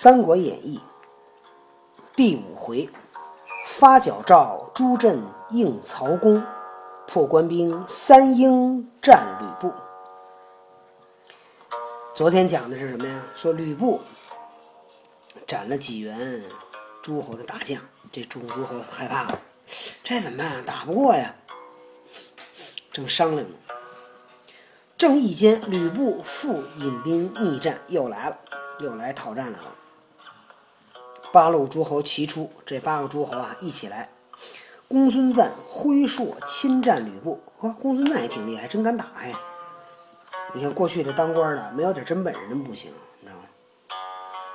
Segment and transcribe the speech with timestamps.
[0.00, 0.78] 三国演义》
[2.14, 2.88] 第五回：
[3.66, 5.20] 发矫诏，朱镇
[5.50, 6.40] 应曹公，
[7.08, 9.74] 破官兵三英战吕布。
[12.14, 13.24] 昨天讲的是什么呀？
[13.34, 14.00] 说吕布
[15.48, 16.44] 斩了几员
[17.02, 19.40] 诸侯的大将，这诸诸侯害怕了，
[20.04, 20.64] 这怎么办？
[20.64, 21.34] 打不过呀！
[22.92, 23.56] 正商量呢，
[24.96, 28.38] 正义间，吕布复引兵逆战，又来了，
[28.78, 29.74] 又来讨战来了。
[31.32, 34.08] 八路诸侯齐出，这八个诸侯啊一起来。
[34.88, 39.38] 公孙瓒挥槊侵占吕布，呵，公孙瓒也挺厉害，真敢打呀！
[40.54, 43.44] 你看过去这当官的，没有点真本事不行，你知道吗？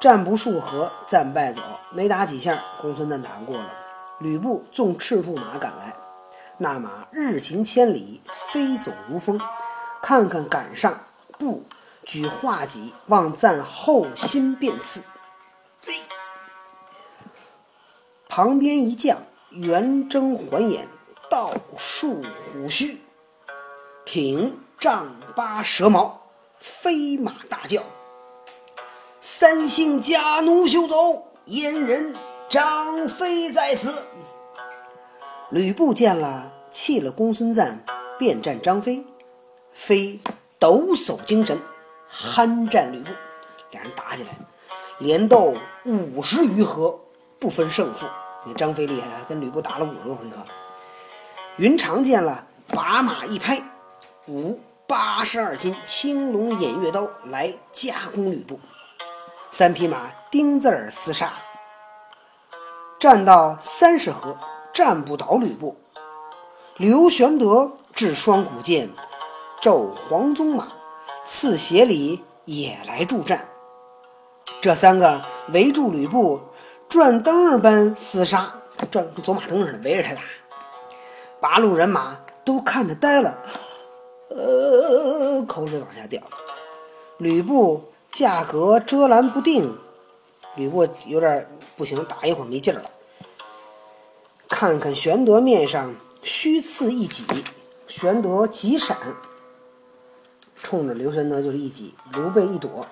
[0.00, 3.72] 战不数合，战败走，没打几下，公孙瓒打不过了。
[4.18, 5.94] 吕布纵赤兔马赶来，
[6.58, 9.40] 那马日行千里，飞走如风。
[10.02, 11.00] 看看赶上，
[11.38, 11.62] 不
[12.04, 15.02] 举画戟望赞后心便刺。
[18.36, 19.16] 旁边一将
[19.48, 20.86] 圆睁环眼，
[21.30, 22.98] 倒竖虎须，
[24.04, 26.20] 挺丈八蛇矛，
[26.58, 27.80] 飞马大叫
[29.22, 32.14] ：“三姓家奴休走，燕人
[32.50, 34.04] 张飞在此。”
[35.48, 37.82] 吕布见了，弃了公孙瓒，
[38.18, 39.02] 便战张飞。
[39.72, 40.20] 飞
[40.58, 41.58] 抖擞精神，
[42.12, 43.08] 酣战吕布。
[43.70, 44.28] 两人打起来，
[44.98, 45.54] 连斗
[45.86, 47.00] 五十余合，
[47.38, 48.04] 不分胜负。
[48.46, 50.36] 那张飞厉害，跟吕布打了五十个回合。
[51.56, 53.60] 云长见了，把马一拍，
[54.28, 58.60] 五八十二斤青龙偃月刀来夹攻吕布。
[59.50, 61.32] 三匹马丁字儿厮杀，
[63.00, 64.38] 战到三十合，
[64.72, 65.76] 战不倒吕布。
[66.76, 68.88] 刘玄德掷双股剑，
[69.60, 70.68] 骤黄宗马，
[71.24, 73.48] 刺斜里也来助战。
[74.60, 76.40] 这三个围住吕布。
[76.88, 78.52] 转灯儿般厮杀，
[78.90, 80.20] 转跟走马灯似的围着他打。
[81.40, 83.38] 八路人马都看得呆了，
[84.30, 86.22] 呃，口水往下掉。
[87.18, 89.76] 吕布架格遮拦不定，
[90.54, 92.84] 吕布有点不行，打一会儿没劲儿了。
[94.48, 97.26] 看看玄德面上虚刺一戟，
[97.86, 98.96] 玄德急闪，
[100.62, 102.86] 冲着刘玄德就是一戟，刘备一躲，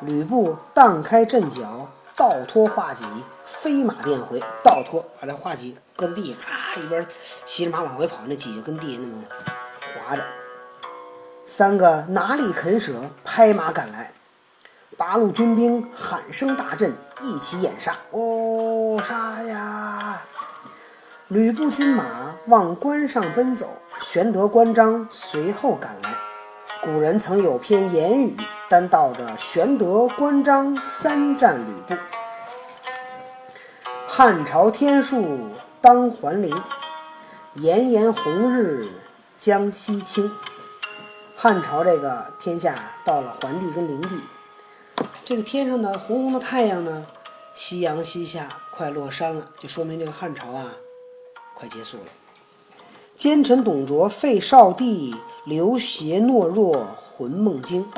[0.00, 1.88] 吕布荡开阵脚。
[2.16, 3.04] 倒拖画戟，
[3.44, 4.40] 飞马便回。
[4.62, 6.40] 倒拖，把这画戟搁在地上，
[6.74, 7.06] 唰，一边
[7.44, 9.22] 骑着马往回跑，那戟就跟地下那么
[10.08, 10.24] 滑着。
[11.44, 14.12] 三个哪里肯舍，拍马赶来。
[14.96, 17.94] 八路军兵喊声大震，一起掩杀。
[18.12, 20.22] 哦，杀呀！
[21.28, 23.68] 吕布军马往关上奔走，
[24.00, 26.14] 玄德、关张随后赶来。
[26.86, 28.36] 古人曾有篇言语。
[28.68, 32.00] 单道的玄德、关张三战吕布。
[34.06, 36.56] 汉朝天数当还陵，
[37.54, 38.88] 炎炎红日
[39.36, 40.32] 将西倾。
[41.34, 44.20] 汉朝这个天下到了桓帝跟灵帝，
[45.24, 47.04] 这个天上的红红的太阳呢，
[47.52, 50.72] 夕阳西下，快落山了，就说明这个汉朝啊，
[51.52, 52.25] 快结束了。
[53.16, 55.16] 奸臣董卓废少帝，
[55.46, 57.90] 刘协懦弱魂梦惊。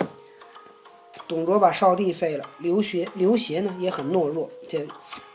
[1.26, 4.86] 董卓把少帝废了，刘协刘协呢也很懦弱，这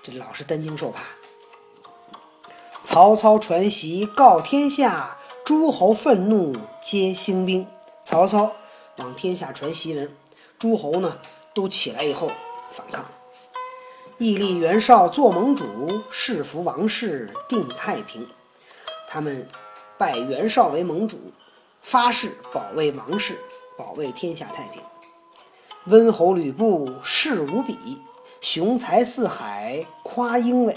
[0.02, 1.04] 这老是担惊受怕。
[2.82, 7.68] 曹操传檄告天下，诸侯愤怒皆兴兵。
[8.06, 8.54] 曹操
[9.00, 10.16] 往天下传檄文，
[10.58, 11.18] 诸侯呢
[11.54, 12.32] 都起来以后
[12.70, 13.04] 反抗。
[14.18, 15.66] 义立袁绍做盟主，
[16.10, 18.26] 誓服王室定太平。
[19.10, 19.48] 他们
[20.04, 21.18] 拜袁绍为盟主，
[21.82, 23.40] 发誓保卫王室，
[23.78, 24.82] 保卫天下太平。
[25.86, 27.78] 温侯吕布势无比，
[28.42, 30.76] 雄才四海夸英伟。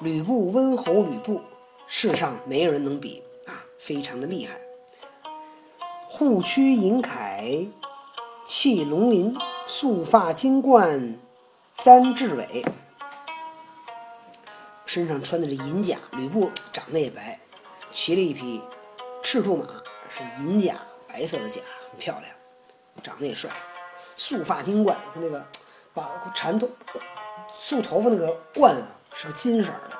[0.00, 1.40] 吕布温侯吕布，
[1.86, 4.60] 世上没有人能比啊，非常的厉害。
[6.06, 7.66] 护躯银铠
[8.44, 9.34] 气龙鳞，
[9.66, 11.18] 素发金冠
[11.78, 12.62] 簪雉尾。
[14.84, 17.40] 身上穿的是银甲，吕布长得也白，
[17.92, 18.60] 骑了一匹
[19.22, 19.66] 赤兔马，
[20.08, 20.74] 是银甲，
[21.06, 21.60] 白色的甲，
[21.90, 22.32] 很漂亮，
[23.04, 23.50] 长得也帅。
[24.16, 25.46] 束发金冠，他那个
[25.94, 26.68] 把缠头
[27.54, 29.90] 束头发那个冠啊，是个金色的。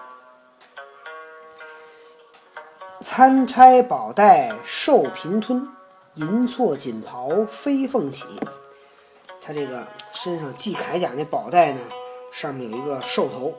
[3.01, 5.69] 参差宝带寿平吞，
[6.15, 8.41] 银错锦袍飞凤起。
[9.41, 11.81] 他这个身上系铠甲那宝带呢，
[12.33, 13.55] 上面有一个兽头，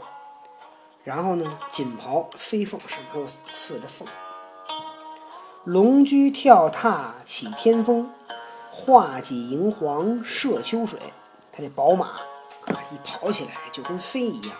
[1.03, 4.07] 然后呢锦袍飞凤，上面又刺着凤。
[5.65, 8.11] 龙驹跳踏起天峰。
[8.69, 10.99] 画戟迎黄射秋水，
[11.53, 12.07] 他这宝马
[12.65, 14.57] 啊一跑起来就跟飞一样。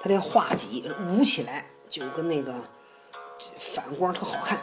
[0.00, 2.54] 他这画戟舞起来就跟那个
[3.58, 4.58] 反光特好看。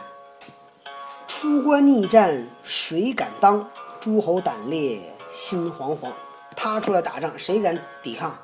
[1.28, 3.68] 出关逆战谁敢当？
[4.00, 6.12] 诸侯胆裂心惶惶。
[6.56, 8.38] 他出来打仗，谁敢抵抗？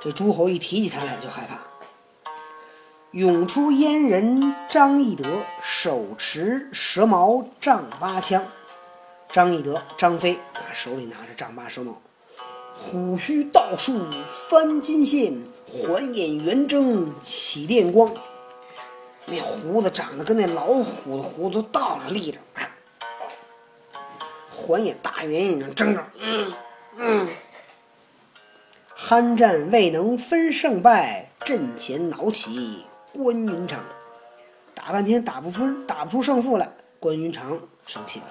[0.00, 1.71] 这诸侯一提起他来就害怕。
[3.12, 5.24] 涌出燕人张翼德，
[5.62, 8.42] 手持蛇矛丈八枪。
[9.30, 12.00] 张翼德、张飞啊，手里拿着丈八蛇矛。
[12.74, 18.10] 虎须倒竖翻金线，环眼圆睁起电光。
[19.26, 22.38] 那胡子长得跟那老虎的胡子倒着立着，
[24.50, 26.52] 环眼大圆眼睛睁着，嗯
[26.96, 27.28] 嗯。
[28.96, 33.84] 酣战未能分胜败，阵前恼起关云长。
[34.74, 38.26] 打半天打不分，打不出胜负来，关云长生气了。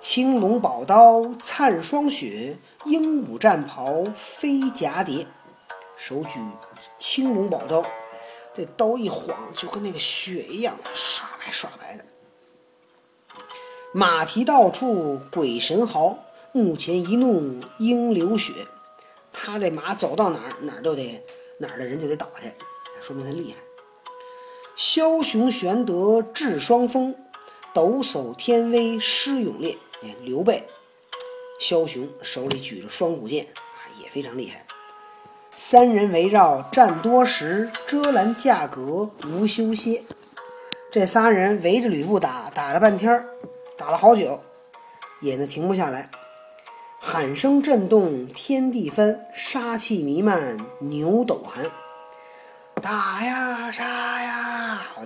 [0.00, 5.26] 青龙宝刀灿霜雪，鹦鹉战袍飞蛱蝶。
[5.96, 6.40] 手举
[6.98, 7.84] 青龙宝刀。
[8.54, 12.04] 这刀一晃，就跟那个雪一样，刷白刷白的。
[13.92, 16.18] 马蹄到处鬼神嚎，
[16.52, 18.52] 目前一怒应流血。
[19.32, 21.24] 他这马走到哪儿，哪儿都得
[21.58, 22.48] 哪儿的人就得倒下，
[23.00, 23.58] 说明他厉害。
[24.80, 27.12] 枭雄玄德智双峰，
[27.74, 29.76] 抖擞天威施勇烈。
[30.04, 30.62] 哎，刘备，
[31.60, 34.64] 枭雄手里举着双股剑啊，也非常厉害。
[35.56, 40.04] 三人围绕战多时，遮拦架格无休歇。
[40.92, 43.24] 这仨人围着吕布打，打了半天
[43.76, 44.40] 打了好久，
[45.20, 46.08] 也呢停不下来。
[47.00, 51.68] 喊声震动天地翻，杀气弥漫牛斗寒。
[52.80, 54.47] 打呀杀呀，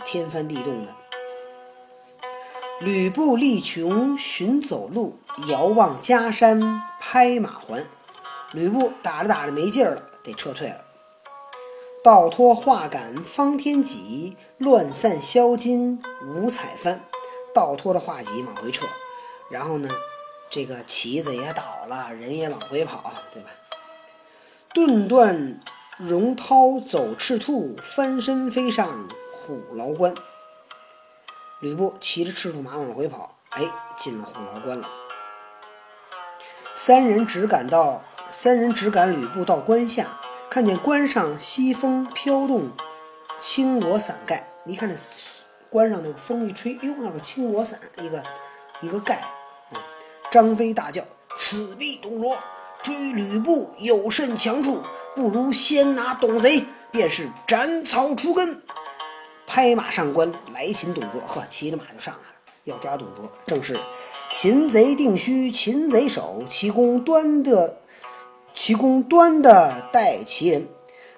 [0.00, 0.94] 天翻地动的。
[2.80, 5.18] 吕布力穷寻走路，
[5.48, 7.84] 遥望家山拍马还。
[8.52, 10.02] 吕布打着打着没劲儿了。
[10.24, 10.76] 得撤退了。
[12.04, 16.98] 倒脱画杆方天戟，乱散销金五彩幡。
[17.54, 18.86] 倒脱的画戟往回撤，
[19.50, 19.88] 然后呢，
[20.48, 23.50] 这个旗子也倒了，人也往回跑，对吧？
[24.72, 25.60] 顿断
[25.98, 29.06] 荣涛走赤兔，翻身飞上
[29.44, 30.14] 虎牢关。
[31.60, 33.62] 吕布骑着赤兔马往回跑，哎，
[33.96, 34.88] 进了虎牢关了。
[36.74, 38.02] 三人只赶到。
[38.30, 40.06] 三人只赶吕布到关下，
[40.48, 42.70] 看见关上西风飘动，
[43.38, 44.48] 青罗伞盖。
[44.64, 44.96] 你看这
[45.68, 48.22] 关上那个风一吹，哟，那个青罗伞，一个
[48.80, 49.22] 一个盖。
[50.30, 51.02] 张飞大叫
[51.36, 52.38] ：“此必董卓！
[52.82, 54.82] 追吕布有甚强处？
[55.14, 58.62] 不如先拿董贼，便是斩草除根。”
[59.52, 61.20] 拍马上关来擒董卓。
[61.20, 62.34] 呵，骑着马就上来了，
[62.64, 63.30] 要抓董卓。
[63.46, 63.78] 正是
[64.30, 67.76] 擒贼定须擒贼手，其功端的。
[68.54, 70.66] 其功端的待其人，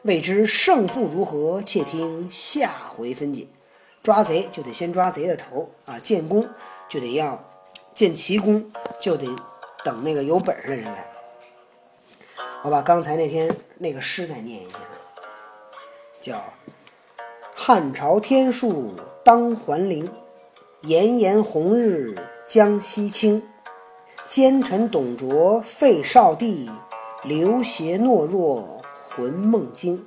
[0.02, 1.62] 未知胜负如何？
[1.62, 3.46] 且听下回分解。
[4.02, 6.48] 抓贼就得先抓贼的头啊，建功
[6.88, 7.40] 就得要
[7.94, 8.68] 建奇功，
[9.00, 9.28] 就得
[9.84, 11.06] 等那个有本事的人来。
[12.64, 14.78] 我把刚才那篇那个诗再念一下，
[16.20, 16.44] 叫
[17.56, 18.90] “汉朝天数
[19.24, 20.10] 当还陵，
[20.82, 23.42] 炎炎红日将西倾。
[24.28, 26.68] 奸臣董卓废少帝。”
[27.24, 30.04] 刘协懦弱魂梦惊，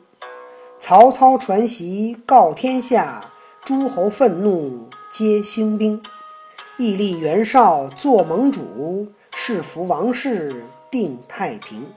[0.80, 3.32] 曹操传檄告天下，
[3.64, 6.00] 诸侯愤怒皆兴兵。
[6.78, 11.88] 义立袁绍做盟主，是服王室定太平。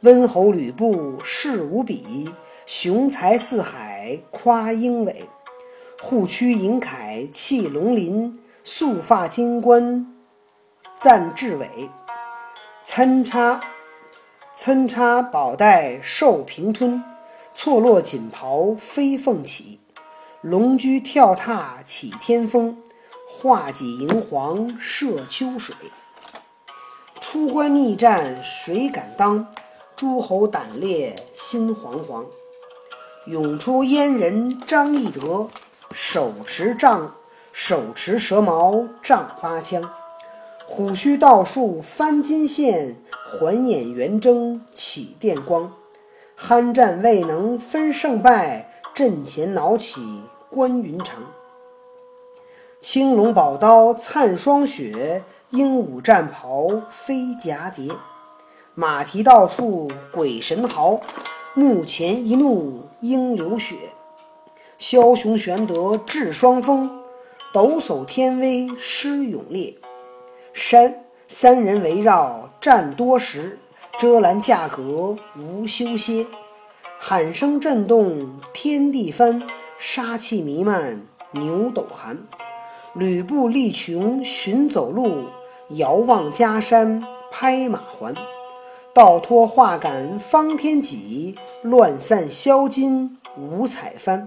[0.00, 2.30] 温侯吕布势无比，
[2.70, 5.24] 雄才四海夸英伟。
[6.02, 10.14] 护躯银铠气龙鳞，素发金冠
[11.00, 11.88] 赞志伟。
[12.84, 13.62] 参差。
[14.54, 17.02] 参差宝带受平吞，
[17.54, 19.80] 错落锦袍飞凤起。
[20.42, 22.76] 龙驹跳踏起天风，
[23.26, 25.74] 画戟银黄射秋水。
[27.18, 29.46] 出关逆战谁敢当？
[29.96, 32.26] 诸侯胆裂心惶惶。
[33.28, 35.50] 涌出燕人张翼德，
[35.92, 37.12] 手持杖，
[37.52, 39.90] 手持蛇矛丈八枪。
[40.66, 45.70] 虎须倒竖翻金线，环眼圆睁起电光。
[46.40, 51.16] 酣战未能分胜败，阵前恼起关云长。
[52.80, 57.92] 青龙宝刀灿霜雪，鹦鹉战袍飞蛱蝶。
[58.74, 60.98] 马蹄到处鬼神嚎，
[61.58, 63.74] 目前一怒应流血。
[64.78, 66.88] 枭雄玄德智双峰，
[67.52, 69.74] 抖擞天威施勇烈。
[70.52, 73.58] 山三人围绕战多时，
[73.98, 76.28] 遮拦价格无休歇。
[76.96, 79.42] 喊声震动天地翻，
[79.80, 82.18] 杀气弥漫牛斗寒。
[82.94, 85.24] 吕布力穷寻走路，
[85.70, 88.14] 遥望家山拍马还。
[88.98, 94.26] 倒脱画杆方天戟，乱散销金五彩幡。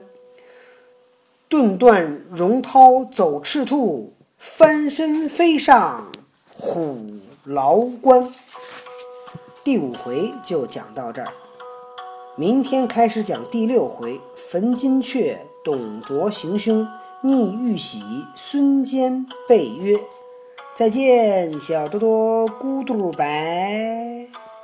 [1.50, 6.10] 顿断荣涛走赤兔，翻身飞上
[6.58, 7.06] 虎
[7.44, 8.32] 牢关。
[9.62, 11.34] 第五回就讲到这儿，
[12.38, 15.36] 明天开始讲第六回：焚金阙，
[15.66, 16.88] 董卓行凶，
[17.24, 18.02] 逆玉玺，
[18.38, 20.00] 孙坚被约。
[20.74, 24.31] 再见，小多多，咕嘟拜。